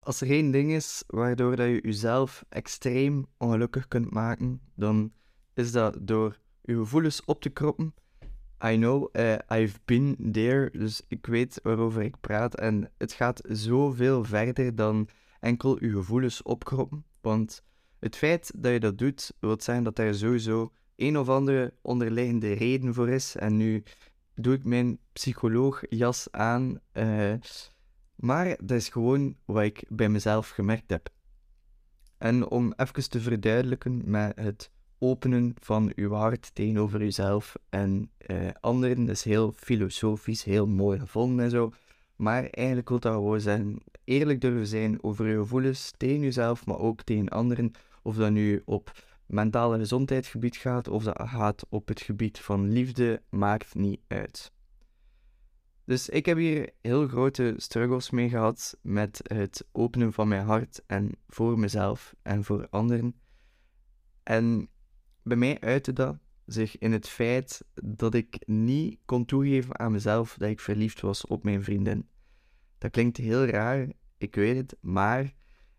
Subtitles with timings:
[0.00, 5.12] Als er één ding is waardoor dat je jezelf extreem ongelukkig kunt maken, dan
[5.54, 7.94] is dat door je gevoelens op te kroppen.
[8.64, 12.54] I know, uh, I've been there, dus ik weet waarover ik praat.
[12.54, 15.08] En het gaat zoveel verder dan
[15.40, 17.04] enkel je gevoelens opkroppen.
[17.20, 17.64] Want
[17.98, 22.52] het feit dat je dat doet, wil zeggen dat er sowieso een of andere onderliggende
[22.52, 23.36] reden voor is.
[23.36, 23.82] En nu
[24.34, 26.80] doe ik mijn psycholoogjas aan.
[26.92, 27.34] Uh,
[28.20, 31.08] maar dat is gewoon wat ik bij mezelf gemerkt heb.
[32.18, 38.48] En om even te verduidelijken met het openen van uw hart tegenover uzelf en uh,
[38.60, 41.72] anderen, dat is heel filosofisch, heel mooi gevonden en zo.
[42.16, 46.78] Maar eigenlijk wil dat gewoon zijn eerlijk durven zijn over je gevoelens tegen jezelf, maar
[46.78, 47.72] ook tegen anderen.
[48.02, 48.92] Of dat nu op
[49.26, 54.52] mentale gezondheidsgebied gaat, of dat gaat op het gebied van liefde, maakt niet uit.
[55.90, 60.82] Dus ik heb hier heel grote struggles mee gehad met het openen van mijn hart
[60.86, 63.14] en voor mezelf en voor anderen.
[64.22, 64.68] En
[65.22, 70.36] bij mij uitte dat zich in het feit dat ik niet kon toegeven aan mezelf
[70.38, 72.08] dat ik verliefd was op mijn vriendin.
[72.78, 75.32] Dat klinkt heel raar, ik weet het, maar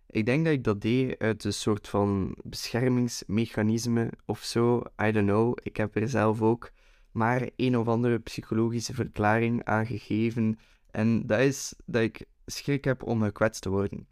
[0.07, 4.83] ik denk dat ik dat deed uit een soort van beschermingsmechanisme of zo.
[5.03, 6.71] I don't know, ik heb er zelf ook
[7.11, 10.59] maar een of andere psychologische verklaring aangegeven.
[10.91, 14.07] En dat is dat ik schrik heb om gekwetst te worden.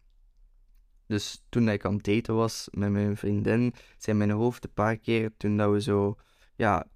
[1.06, 4.98] Dus toen ik aan het daten was met mijn vriendin, zei mijn hoofd een paar
[4.98, 6.16] keer, toen dat we zo,
[6.56, 6.88] ja,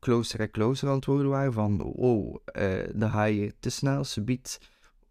[0.00, 4.04] closer en closer aan het worden waren, van wow, uh, dan ga je te snel,
[4.04, 4.60] subiet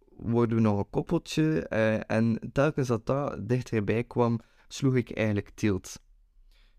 [0.09, 1.68] worden we nog een koppeltje.
[1.70, 6.02] Uh, en telkens dat dat dichterbij kwam, sloeg ik eigenlijk tilt.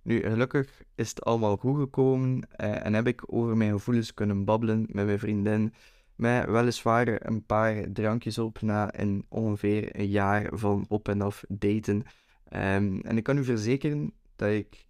[0.05, 4.45] Nu, gelukkig is het allemaal goed gekomen uh, en heb ik over mijn gevoelens kunnen
[4.45, 5.75] babbelen met mijn vriendin.
[6.15, 11.45] Met weliswaar een paar drankjes op na een ongeveer een jaar van op en af
[11.49, 11.97] daten.
[11.97, 14.87] Um, en ik kan u verzekeren dat ik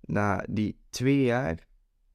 [0.00, 1.66] na die twee jaar,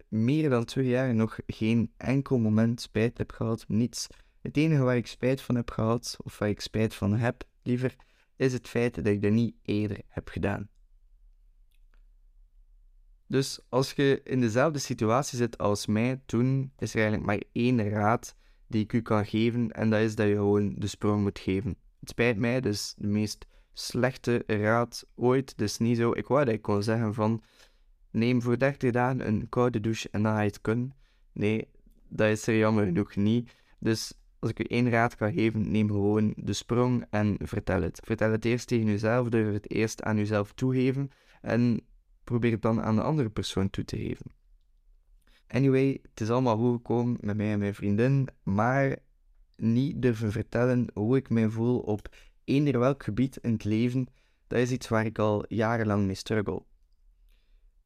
[0.07, 3.65] meer dan twee jaar, nog geen enkel moment spijt heb gehad.
[3.67, 4.07] Niets.
[4.41, 7.95] Het enige waar ik spijt van heb gehad, of waar ik spijt van heb, liever,
[8.35, 10.69] is het feit dat ik dat niet eerder heb gedaan.
[13.33, 17.89] Dus als je in dezelfde situatie zit als mij toen, is er eigenlijk maar één
[17.89, 18.35] raad
[18.67, 21.75] die ik u kan geven, en dat is dat je gewoon de sprong moet geven.
[21.99, 25.57] Het spijt mij, dus de meest slechte raad ooit.
[25.57, 27.43] Dus niet zo, ik wou dat ik kon zeggen van,
[28.11, 30.93] neem voor 30 dagen een koude douche en dan ga je het kunnen.
[31.31, 31.67] Nee,
[32.09, 33.51] dat is er jammer genoeg niet.
[33.79, 37.99] Dus als ik u één raad kan geven, neem gewoon de sprong en vertel het.
[38.03, 41.09] Vertel het eerst tegen jezelf, durf het eerst aan jezelf toegeven.
[41.41, 41.81] En
[42.33, 44.25] probeer het dan aan de andere persoon toe te geven.
[45.47, 48.97] Anyway, het is allemaal goed gekomen met mij en mijn vriendin, maar
[49.55, 54.07] niet durven vertellen hoe ik mij voel op eender welk gebied in het leven,
[54.47, 56.63] dat is iets waar ik al jarenlang mee struggle.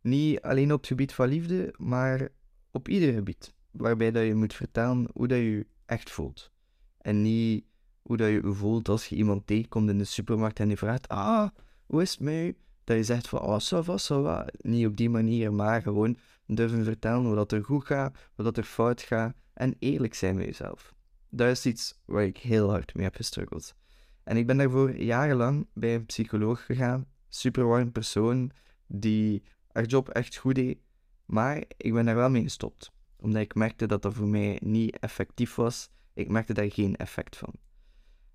[0.02, 2.30] Niet alleen op het gebied van liefde, maar
[2.72, 6.52] op ieder gebied, waarbij dat je moet vertellen hoe dat je echt voelt.
[6.98, 7.66] En niet
[8.02, 11.08] hoe dat je je voelt als je iemand tegenkomt in de supermarkt en die vraagt,
[11.08, 11.50] ah,
[11.86, 12.58] hoe is het mee?
[12.88, 14.48] Dat je zegt van, oh, ça va.
[14.58, 19.02] Niet op die manier, maar gewoon durven vertellen wat er goed gaat, wat er fout
[19.02, 19.36] gaat.
[19.54, 20.94] En eerlijk zijn met jezelf.
[21.30, 23.76] Dat is iets waar ik heel hard mee heb gestruggeld.
[24.24, 27.06] En ik ben daarvoor jarenlang bij een psycholoog gegaan.
[27.30, 28.52] Super warm persoon,
[28.88, 30.78] die haar job echt goed deed.
[31.26, 32.92] Maar ik ben daar wel mee gestopt.
[33.18, 35.90] Omdat ik merkte dat dat voor mij niet effectief was.
[36.14, 37.54] Ik merkte daar geen effect van.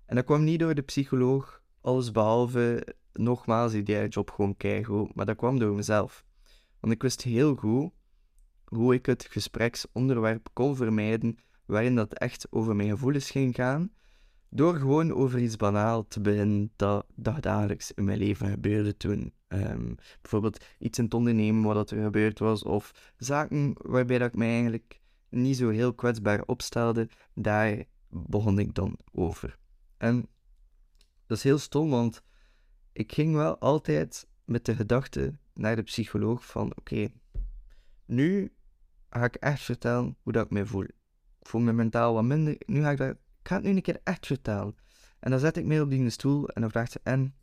[0.05, 5.25] En dat kwam niet door de psycholoog, alles behalve nogmaals, die job gewoon keigoed, maar
[5.25, 6.25] dat kwam door mezelf.
[6.79, 7.91] Want ik wist heel goed
[8.65, 13.91] hoe ik het gespreksonderwerp kon vermijden waarin dat echt over mijn gevoelens ging gaan,
[14.49, 17.05] door gewoon over iets banaal te beginnen dat
[17.39, 19.33] dagelijks in mijn leven gebeurde toen.
[19.47, 24.35] Um, bijvoorbeeld iets in het ondernemen wat er gebeurd was, of zaken waarbij dat ik
[24.35, 29.57] mij eigenlijk niet zo heel kwetsbaar opstelde, daar begon ik dan over.
[29.97, 30.27] En
[31.25, 32.23] dat is heel stom, want
[32.93, 37.07] ik ging wel altijd met de gedachte naar de psycholoog van oké,
[38.05, 38.53] nu
[39.09, 40.83] ga ik echt vertellen hoe dat ik me voel.
[40.83, 42.55] Ik voel me mentaal wat minder.
[42.65, 44.75] Nu ga ik dat, ik ga het nu een keer echt vertellen.
[45.19, 47.35] En dan zet ik me op die stoel en dan vraagt ze, en?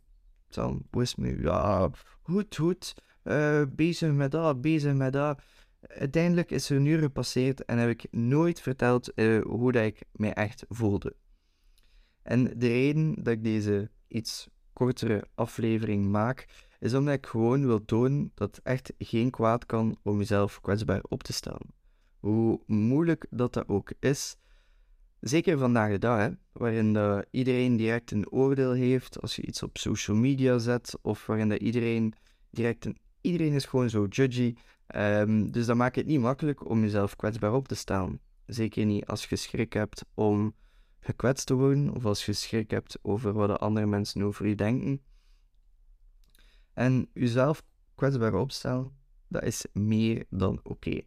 [0.47, 1.41] Dan, is me?
[1.41, 1.89] Ja,
[2.21, 2.93] goed, goed.
[3.23, 5.41] Uh, bezig met dat, bezig met dat.
[5.81, 10.03] Uiteindelijk is er een uur gepasseerd en heb ik nooit verteld uh, hoe dat ik
[10.11, 11.15] me echt voelde.
[12.21, 16.45] En de reden dat ik deze iets kortere aflevering maak,
[16.79, 21.01] is omdat ik gewoon wil tonen dat het echt geen kwaad kan om jezelf kwetsbaar
[21.09, 21.73] op te stellen.
[22.19, 24.37] Hoe moeilijk dat dat ook is,
[25.21, 29.77] Zeker vandaag de dag, hè, waarin iedereen direct een oordeel heeft als je iets op
[29.77, 32.13] social media zet, of waarin dat iedereen
[32.49, 32.97] direct een...
[33.21, 34.55] Iedereen is gewoon zo judgy.
[34.87, 38.19] Ehm, dus dat maakt het niet makkelijk om jezelf kwetsbaar op te stellen.
[38.45, 40.55] Zeker niet als je schrik hebt om
[41.01, 44.55] gekwetst te worden, of als je schrik hebt over wat de andere mensen over je
[44.55, 45.01] denken.
[46.73, 47.63] En jezelf
[47.95, 48.91] kwetsbaar opstellen,
[49.27, 51.01] dat is meer dan oké.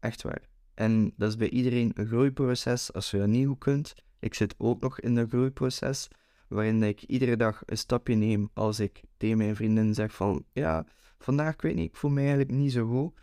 [0.00, 0.48] Echt waar.
[0.74, 3.94] En dat is bij iedereen een groeiproces als je dat niet goed kunt.
[4.18, 6.08] Ik zit ook nog in een groeiproces,
[6.48, 10.86] waarin ik iedere dag een stapje neem als ik tegen mijn vrienden zeg van, ja,
[11.18, 13.18] vandaag, ik weet niet, ik voel me eigenlijk niet zo goed.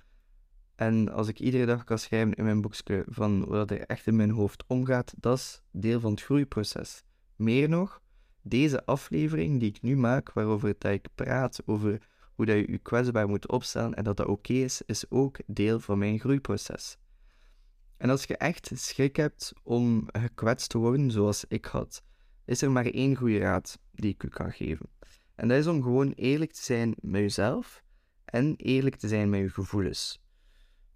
[0.78, 4.16] En als ik iedere dag kan schrijven in mijn boekje van wat er echt in
[4.16, 7.04] mijn hoofd omgaat, dat is deel van het groeiproces.
[7.36, 8.02] Meer nog,
[8.42, 12.78] deze aflevering die ik nu maak, waarover dat ik praat over hoe dat je je
[12.78, 16.98] kwetsbaar moet opstellen en dat dat oké is, is ook deel van mijn groeiproces.
[17.98, 22.04] En als je echt schrik hebt om gekwetst te worden, zoals ik had,
[22.46, 24.90] is er maar één goede raad die ik u kan geven.
[25.36, 27.84] En dat is om gewoon eerlijk te zijn met jezelf
[28.26, 30.26] en eerlijk te zijn met je gevoelens.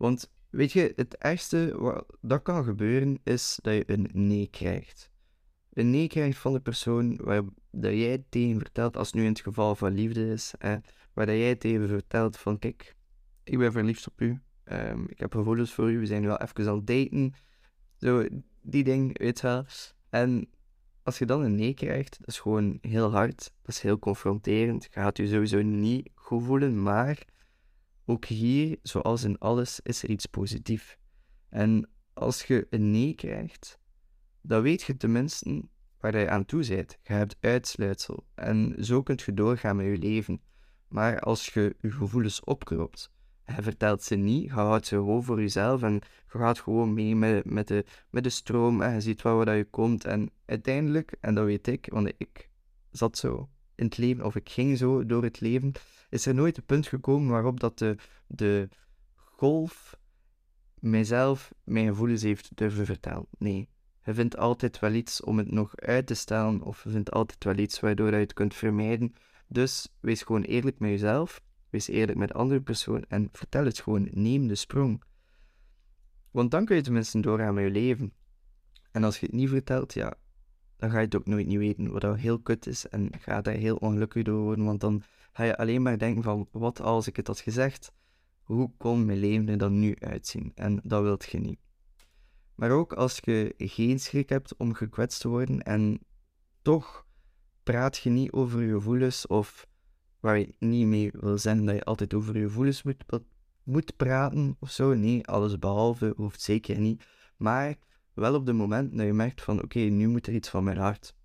[0.01, 5.11] Want weet je, het ergste wat dat kan gebeuren is dat je een nee krijgt.
[5.73, 9.41] Een nee krijgt van de persoon waar dat jij tegen vertelt, als nu in het
[9.41, 10.53] geval van liefde is,
[11.13, 12.95] waar dat jij tegen vertelt van kijk,
[13.43, 16.67] ik ben verliefd op u, um, ik heb gevoelens voor u, we zijn al even
[16.67, 17.33] aan het daten,
[17.97, 18.27] zo,
[18.61, 19.65] die ding, weet wel.
[20.09, 20.49] En
[21.03, 24.83] als je dan een nee krijgt, dat is gewoon heel hard, dat is heel confronterend,
[24.83, 27.25] je gaat je sowieso niet goed voelen, maar
[28.05, 30.97] ook hier, zoals in alles, is er iets positiefs.
[31.49, 33.79] En als je een nee krijgt,
[34.41, 35.63] dan weet je tenminste
[35.99, 36.97] waar je aan toe bent.
[37.03, 38.25] Je hebt uitsluitsel.
[38.35, 40.41] En zo kunt je doorgaan met je leven.
[40.87, 43.11] Maar als je je gevoelens opkropt,
[43.45, 47.15] je vertelt ze niet, je houdt ze gewoon voor jezelf en je gaat gewoon mee
[47.15, 50.05] met, met, de, met de stroom en je ziet waar je komt.
[50.05, 52.49] En uiteindelijk, en dat weet ik, want ik
[52.91, 53.49] zat zo
[53.81, 55.71] in het leven, of ik ging zo door het leven,
[56.09, 57.95] is er nooit een punt gekomen waarop dat de,
[58.27, 58.69] de
[59.15, 59.99] golf
[60.79, 63.25] mijzelf mijn gevoelens heeft durven vertellen.
[63.37, 63.69] Nee,
[64.03, 67.43] je vindt altijd wel iets om het nog uit te stellen, of je vindt altijd
[67.43, 69.13] wel iets waardoor je het kunt vermijden.
[69.47, 73.79] Dus wees gewoon eerlijk met jezelf, wees eerlijk met de andere persoon en vertel het
[73.79, 74.07] gewoon.
[74.11, 75.03] Neem de sprong.
[76.31, 78.13] Want dan kun je tenminste doorgaan met je leven.
[78.91, 80.13] En als je het niet vertelt, ja,
[80.81, 83.53] dan ga je het ook nooit niet weten, wat heel kut is en ga daar
[83.53, 87.15] heel ongelukkig door worden, want dan ga je alleen maar denken van, wat als ik
[87.15, 87.93] het had gezegd?
[88.41, 90.51] Hoe kon mijn leven er dan nu uitzien?
[90.55, 91.59] En dat wilt je niet.
[92.55, 95.99] Maar ook als je geen schrik hebt om gekwetst te worden en
[96.61, 97.05] toch
[97.63, 99.67] praat je niet over je gevoelens of
[100.19, 103.03] waar je niet mee wil zijn dat je altijd over je gevoelens moet,
[103.63, 104.93] moet praten of zo.
[104.93, 107.03] Nee, alles behalve hoeft zeker niet.
[107.37, 107.75] Maar
[108.13, 110.77] wel op het moment dat je merkt van oké, nu moet er iets van mijn
[110.77, 111.15] hart.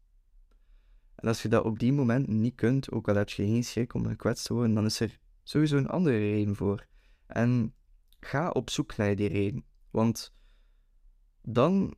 [1.14, 3.94] En als je dat op die moment niet kunt, ook al heb je geen schrik
[3.94, 6.86] om gekwetst te worden, dan is er sowieso een andere reden voor.
[7.26, 7.74] En
[8.20, 9.64] ga op zoek naar die reden.
[9.90, 10.34] Want
[11.42, 11.94] dan,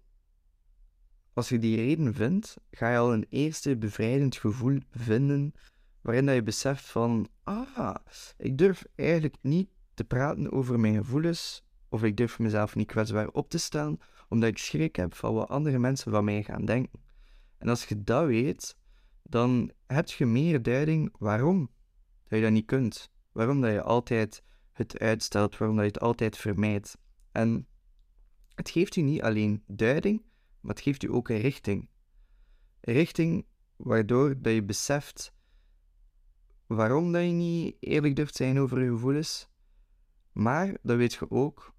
[1.32, 5.52] als je die reden vindt, ga je al een eerste bevrijdend gevoel vinden
[6.00, 7.94] waarin dat je beseft van, ah,
[8.36, 13.28] ik durf eigenlijk niet te praten over mijn gevoelens, of ik durf mezelf niet kwetsbaar
[13.28, 13.98] op te stellen,
[14.28, 17.00] omdat ik schrik heb van wat andere mensen van mij gaan denken.
[17.58, 18.76] En als je dat weet,
[19.22, 21.70] dan heb je meer duiding waarom
[22.28, 23.10] dat je dat niet kunt.
[23.32, 24.42] Waarom dat je altijd
[24.72, 26.98] het uitstelt, waarom dat je het altijd vermijdt.
[27.32, 27.66] En
[28.54, 30.22] het geeft je niet alleen duiding,
[30.60, 31.88] maar het geeft je ook een richting.
[32.80, 35.36] Een richting waardoor dat je beseft
[36.66, 39.48] waarom dat je niet eerlijk durft zijn over je gevoelens,
[40.32, 41.74] maar dan weet je ook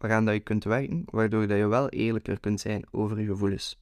[0.00, 3.80] waaraan dat je kunt werken, waardoor dat je wel eerlijker kunt zijn over je gevoelens.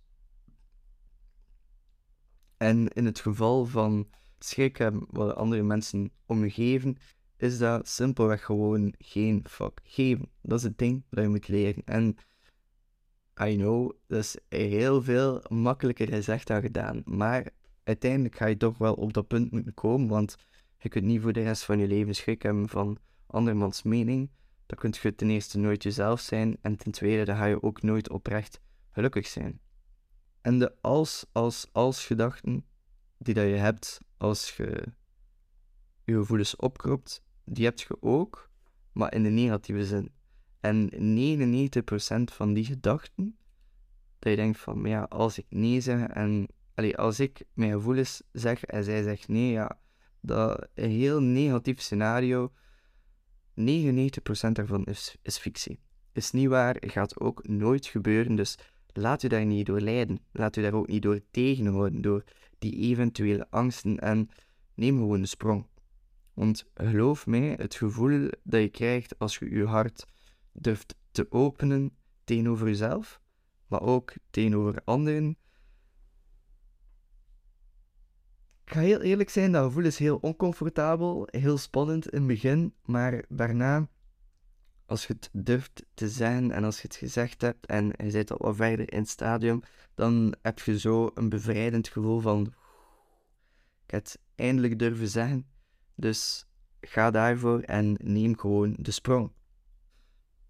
[2.57, 4.09] En in het geval van
[4.39, 6.97] schrik hebben wat andere mensen om je geven,
[7.37, 10.31] is dat simpelweg gewoon geen fuck geven.
[10.43, 11.83] Dat is het ding dat je moet leren.
[11.85, 12.17] En
[13.43, 17.03] I know, dat is heel veel makkelijker gezegd dan gedaan.
[17.05, 17.51] Maar
[17.85, 20.37] uiteindelijk ga je toch wel op dat punt moeten komen, want
[20.79, 24.31] je kunt niet voor de rest van je leven schrik hebben van andermans mening.
[24.69, 27.83] Dan kun je ten eerste nooit jezelf zijn en ten tweede dan ga je ook
[27.83, 28.61] nooit oprecht
[28.91, 29.61] gelukkig zijn.
[30.41, 32.65] En de als, als, als gedachten
[33.19, 34.85] die dat je hebt als je
[36.05, 38.51] je gevoelens opkropt, die heb je ook,
[38.93, 40.13] maar in de negatieve zin.
[40.61, 43.39] En 99% van die gedachten,
[44.19, 48.23] dat je denkt van, ja, als ik nee zeg en allee, als ik mijn gevoelens
[48.33, 49.79] zeg en zij zegt nee, ja,
[50.21, 52.53] dat een heel negatief scenario,
[53.59, 55.79] 99% daarvan is, is fictie.
[56.12, 58.59] Is niet waar, gaat ook nooit gebeuren, dus
[58.93, 60.19] laat u daar niet door leiden.
[60.33, 62.25] Laat u daar ook niet door tegenhouden, door
[62.59, 64.29] die eventuele angsten en
[64.75, 65.67] neem gewoon de sprong.
[66.35, 70.07] Want geloof mij, het gevoel dat je krijgt als je je hart
[70.53, 71.91] durft te openen
[72.25, 73.21] tegenover jezelf,
[73.67, 75.37] maar ook tegenover anderen.
[78.69, 82.75] Ik ga heel eerlijk zijn, dat gevoel is heel oncomfortabel, heel spannend in het begin,
[82.85, 83.89] maar daarna,
[84.87, 88.31] als je het durft te zeggen en als je het gezegd hebt en je zit
[88.31, 89.63] al wat verder in het stadium,
[89.95, 92.47] dan heb je zo een bevrijdend gevoel van
[93.85, 95.47] ik heb het eindelijk durven zeggen.
[95.95, 96.47] Dus
[96.81, 99.33] ga daarvoor en neem gewoon de sprong.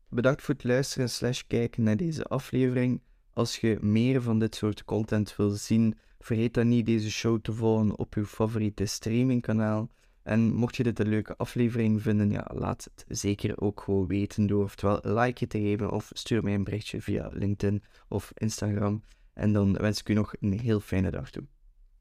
[0.08, 3.00] Bedankt voor het luisteren slash kijken naar deze aflevering.
[3.38, 7.52] Als je meer van dit soort content wil zien, vergeet dan niet deze show te
[7.52, 9.88] volgen op je favoriete streamingkanaal.
[10.22, 14.46] En mocht je dit een leuke aflevering vinden, ja, laat het zeker ook gewoon weten
[14.46, 19.02] door oftewel een like te geven of stuur mij een berichtje via LinkedIn of Instagram.
[19.32, 21.44] En dan wens ik u nog een heel fijne dag toe.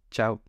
[0.09, 0.41] Ciao.